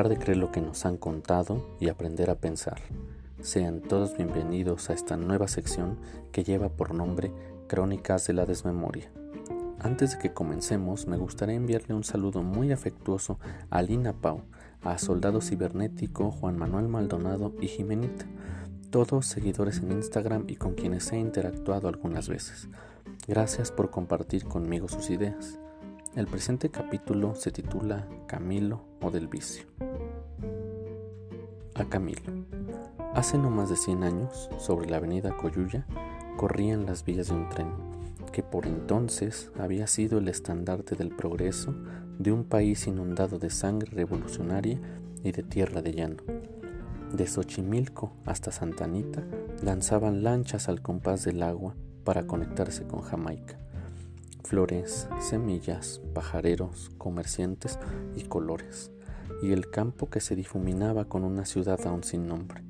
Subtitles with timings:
[0.00, 2.80] dejar de creer lo que nos han contado y aprender a pensar.
[3.42, 5.98] Sean todos bienvenidos a esta nueva sección
[6.32, 7.30] que lleva por nombre
[7.66, 9.10] Crónicas de la Desmemoria.
[9.78, 13.38] Antes de que comencemos, me gustaría enviarle un saludo muy afectuoso
[13.68, 14.40] a Lina Pau,
[14.82, 18.24] a Soldado Cibernético, Juan Manuel Maldonado y Jimenita,
[18.88, 22.68] todos seguidores en Instagram y con quienes he interactuado algunas veces.
[23.28, 25.58] Gracias por compartir conmigo sus ideas.
[26.16, 29.62] El presente capítulo se titula Camilo o del vicio.
[31.76, 32.32] A Camilo.
[33.14, 35.86] Hace no más de 100 años, sobre la avenida Coyuya,
[36.36, 37.68] corrían las vías de un tren
[38.32, 41.74] que por entonces había sido el estandarte del progreso
[42.18, 44.80] de un país inundado de sangre revolucionaria
[45.22, 46.22] y de tierra de llano.
[47.12, 49.22] De Xochimilco hasta Santa Anita
[49.62, 53.58] lanzaban lanchas al compás del agua para conectarse con Jamaica.
[54.44, 57.78] Flores, semillas, pajareros, comerciantes
[58.16, 58.90] y colores,
[59.42, 62.62] y el campo que se difuminaba con una ciudad aún sin nombre,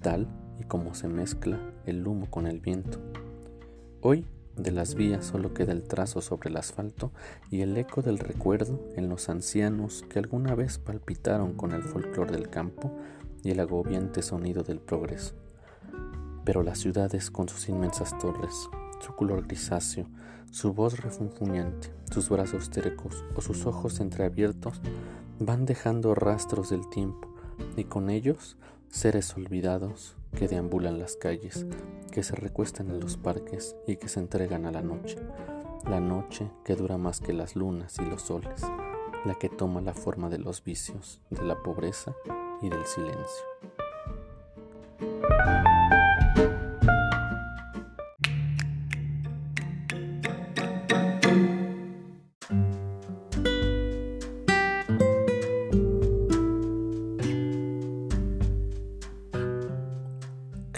[0.00, 3.00] tal y como se mezcla el humo con el viento.
[4.00, 7.10] Hoy de las vías solo queda el trazo sobre el asfalto
[7.50, 12.30] y el eco del recuerdo en los ancianos que alguna vez palpitaron con el folclor
[12.30, 12.92] del campo
[13.42, 15.34] y el agobiante sonido del progreso.
[16.44, 18.68] Pero las ciudades con sus inmensas torres,
[19.04, 20.06] su color grisáceo,
[20.50, 24.80] su voz refunfuñante, sus brazos tercos o sus ojos entreabiertos
[25.38, 27.28] van dejando rastros del tiempo
[27.76, 28.56] y con ellos
[28.88, 31.66] seres olvidados que deambulan las calles,
[32.10, 35.18] que se recuestan en los parques y que se entregan a la noche.
[35.88, 38.62] La noche que dura más que las lunas y los soles,
[39.26, 42.14] la que toma la forma de los vicios, de la pobreza
[42.62, 43.44] y del silencio.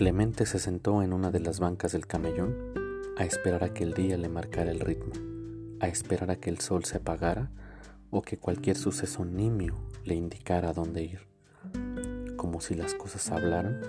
[0.07, 2.55] Clemente se sentó en una de las bancas del camellón
[3.17, 5.13] a esperar a que el día le marcara el ritmo,
[5.81, 7.51] a esperar a que el sol se apagara
[8.13, 9.75] o que cualquier suceso nimio
[10.05, 11.27] le indicara dónde ir.
[12.37, 13.81] Como si las cosas hablaran,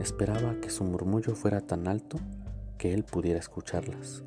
[0.00, 2.18] esperaba que su murmullo fuera tan alto
[2.76, 4.24] que él pudiera escucharlas.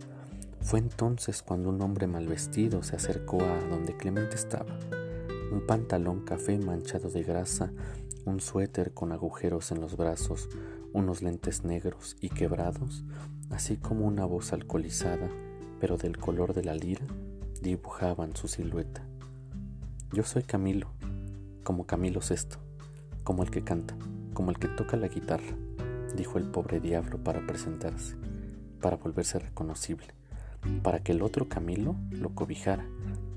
[0.61, 4.79] Fue entonces cuando un hombre mal vestido se acercó a donde Clemente estaba.
[5.51, 7.73] Un pantalón café manchado de grasa,
[8.23, 10.47] un suéter con agujeros en los brazos,
[10.93, 13.03] unos lentes negros y quebrados,
[13.49, 15.29] así como una voz alcoholizada,
[15.79, 17.05] pero del color de la lira,
[17.61, 19.03] dibujaban su silueta.
[20.11, 20.87] Yo soy Camilo,
[21.63, 22.57] como Camilo Sesto,
[23.23, 23.95] como el que canta,
[24.33, 25.57] como el que toca la guitarra,
[26.15, 28.15] dijo el pobre diablo para presentarse,
[28.79, 30.13] para volverse reconocible,
[30.83, 32.85] para que el otro Camilo lo cobijara,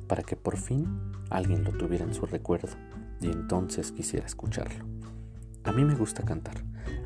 [0.07, 0.87] para que por fin
[1.31, 2.75] alguien lo tuviera en su recuerdo
[3.21, 4.96] y entonces quisiera escucharlo.
[5.67, 6.55] A mí me gusta cantar,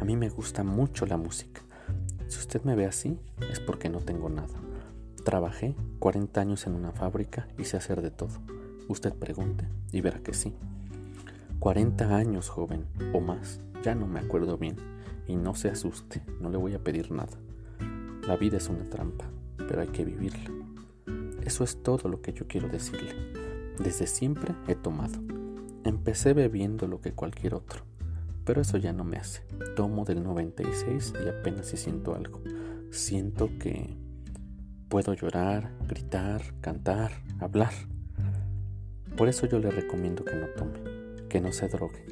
[0.01, 1.63] a mí me gusta mucho la música.
[2.29, 3.19] Si usted me ve así,
[3.51, 4.53] es porque no tengo nada.
[5.25, 8.39] Trabajé 40 años en una fábrica y sé hacer de todo.
[8.87, 10.53] Usted pregunte y verá que sí.
[11.59, 12.85] 40 años, joven,
[13.15, 14.77] o más, ya no me acuerdo bien.
[15.27, 17.39] Y no se asuste, no le voy a pedir nada.
[18.29, 19.25] La vida es una trampa,
[19.57, 20.51] pero hay que vivirla.
[21.43, 23.15] Eso es todo lo que yo quiero decirle.
[23.79, 25.19] Desde siempre he tomado.
[25.85, 27.90] Empecé bebiendo lo que cualquier otro
[28.45, 29.43] pero eso ya no me hace.
[29.77, 32.41] Tomo del 96 y apenas si siento algo.
[32.91, 33.97] Siento que
[34.89, 37.73] puedo llorar, gritar, cantar, hablar.
[39.17, 40.81] Por eso yo le recomiendo que no tome,
[41.29, 42.05] que no se drogue,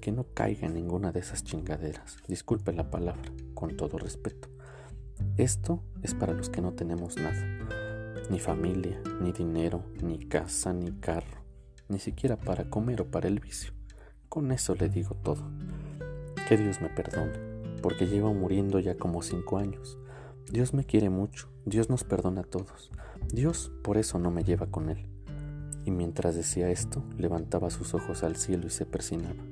[0.00, 2.18] que no caiga en ninguna de esas chingaderas.
[2.28, 4.48] Disculpe la palabra, con todo respeto.
[5.36, 7.44] Esto es para los que no tenemos nada.
[8.30, 11.44] Ni familia, ni dinero, ni casa, ni carro,
[11.88, 13.72] ni siquiera para comer o para el vicio.
[14.30, 15.42] Con eso le digo todo.
[16.46, 17.32] Que Dios me perdone,
[17.82, 19.98] porque llevo muriendo ya como cinco años.
[20.48, 22.92] Dios me quiere mucho, Dios nos perdona a todos.
[23.32, 25.04] Dios por eso no me lleva con Él.
[25.84, 29.42] Y mientras decía esto, levantaba sus ojos al cielo y se persinaba.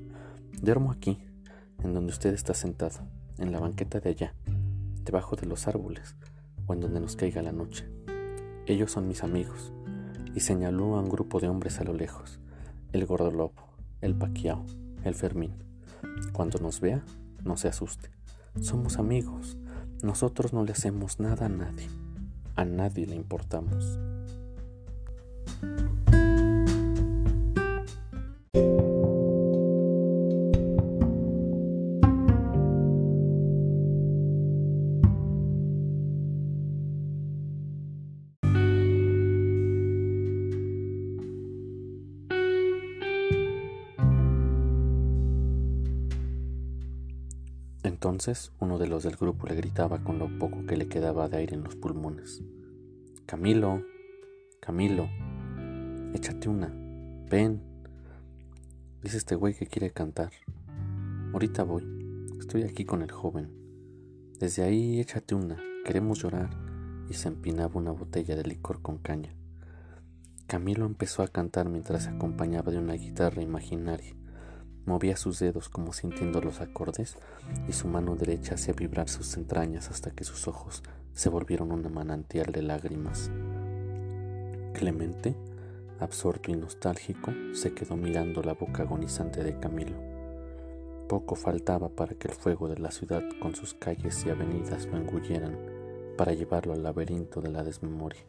[0.63, 1.19] Duermo aquí,
[1.83, 3.01] en donde usted está sentado,
[3.39, 4.35] en la banqueta de allá,
[5.03, 6.15] debajo de los árboles,
[6.69, 7.91] o en donde nos caiga la noche.
[8.67, 9.73] Ellos son mis amigos,
[10.37, 12.39] y señaló a un grupo de hombres a lo lejos,
[12.93, 13.68] el gordo lobo
[14.01, 14.65] el Paquiao,
[15.05, 15.53] el Fermín.
[16.33, 17.05] Cuando nos vea,
[17.45, 18.11] no se asuste.
[18.61, 19.57] Somos amigos.
[20.03, 21.89] Nosotros no le hacemos nada a nadie.
[22.57, 23.99] A nadie le importamos.
[48.09, 51.37] Entonces uno de los del grupo le gritaba con lo poco que le quedaba de
[51.37, 52.43] aire en los pulmones.
[53.27, 53.85] Camilo,
[54.61, 55.11] Camilo,
[56.15, 56.75] échate una,
[57.31, 57.61] ven.
[59.03, 60.33] Dice este güey que quiere cantar.
[61.35, 61.85] Ahorita voy,
[62.41, 63.53] estoy aquí con el joven.
[64.41, 66.49] Desde ahí échate una, queremos llorar.
[67.11, 69.35] Y se empinaba una botella de licor con caña.
[70.47, 74.18] Camilo empezó a cantar mientras se acompañaba de una guitarra imaginaria.
[74.89, 77.19] Movía sus dedos como sintiendo los acordes
[77.69, 80.83] y su mano derecha hacía vibrar sus entrañas hasta que sus ojos
[81.13, 83.31] se volvieron una manantial de lágrimas.
[84.73, 85.37] Clemente,
[86.01, 89.99] absorto y nostálgico, se quedó mirando la boca agonizante de Camilo.
[91.07, 94.97] Poco faltaba para que el fuego de la ciudad con sus calles y avenidas lo
[94.97, 95.59] engulleran
[96.17, 98.25] para llevarlo al laberinto de la desmemoria.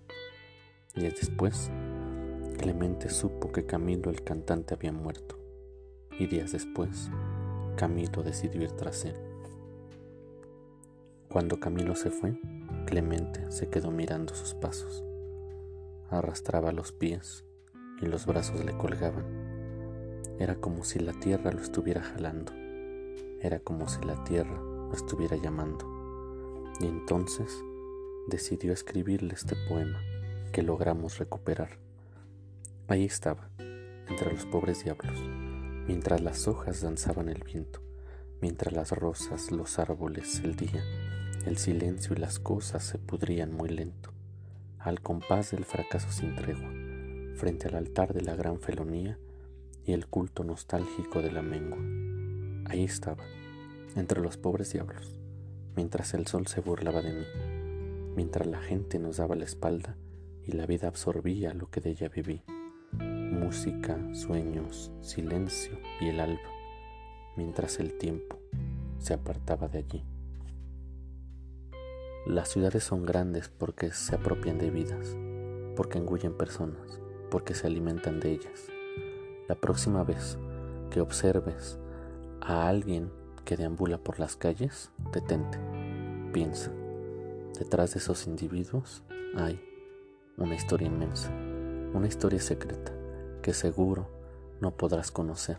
[0.93, 1.71] Y después,
[2.57, 5.38] Clemente supo que Camilo el cantante había muerto
[6.19, 7.09] y días después
[7.77, 9.15] Camilo decidió ir tras él.
[11.29, 12.37] Cuando Camilo se fue,
[12.85, 15.03] Clemente se quedó mirando sus pasos.
[16.09, 17.45] Arrastraba los pies
[18.01, 19.25] y los brazos le colgaban.
[20.39, 22.51] Era como si la tierra lo estuviera jalando.
[23.41, 25.85] Era como si la tierra lo estuviera llamando.
[26.81, 27.63] Y entonces
[28.27, 30.01] decidió escribirle este poema
[30.51, 31.77] que logramos recuperar.
[32.87, 33.49] Ahí estaba,
[34.07, 35.48] entre los pobres diablos
[35.89, 37.81] mientras las hojas danzaban el viento,
[38.41, 40.83] mientras las rosas, los árboles, el día,
[41.47, 44.13] el silencio y las cosas se pudrían muy lento,
[44.77, 46.69] al compás del fracaso sin tregua,
[47.33, 49.17] frente al altar de la gran felonía
[49.83, 51.79] y el culto nostálgico de la mengua.
[52.69, 53.23] Ahí estaba,
[53.95, 55.19] entre los pobres diablos,
[55.75, 57.25] mientras el sol se burlaba de mí,
[58.15, 59.97] mientras la gente nos daba la espalda
[60.43, 62.43] y la vida absorbía lo que de ella viví
[63.29, 66.49] música, sueños, silencio y el alba,
[67.35, 68.37] mientras el tiempo
[68.97, 70.03] se apartaba de allí.
[72.25, 75.15] Las ciudades son grandes porque se apropian de vidas,
[75.75, 76.99] porque engullen personas,
[77.31, 78.67] porque se alimentan de ellas.
[79.47, 80.37] La próxima vez
[80.91, 81.79] que observes
[82.41, 83.11] a alguien
[83.45, 85.59] que deambula por las calles, detente,
[86.33, 86.71] piensa.
[87.57, 89.03] Detrás de esos individuos
[89.35, 89.59] hay
[90.37, 91.31] una historia inmensa,
[91.93, 92.98] una historia secreta
[93.41, 94.07] que seguro
[94.61, 95.57] no podrás conocer,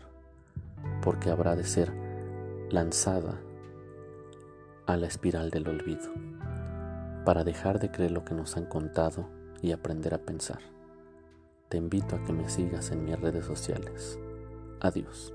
[1.01, 1.91] porque habrá de ser
[2.69, 3.39] lanzada
[4.85, 6.11] a la espiral del olvido,
[7.25, 9.27] para dejar de creer lo que nos han contado
[9.61, 10.59] y aprender a pensar.
[11.69, 14.19] Te invito a que me sigas en mis redes sociales.
[14.81, 15.33] Adiós.